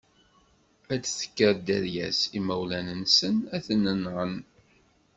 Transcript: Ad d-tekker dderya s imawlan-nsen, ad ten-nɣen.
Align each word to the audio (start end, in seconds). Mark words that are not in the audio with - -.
Ad 0.93 0.99
d-tekker 1.01 1.53
dderya 1.57 2.07
s 2.19 2.21
imawlan-nsen, 2.37 3.35
ad 3.55 3.61
ten-nɣen. 3.65 4.33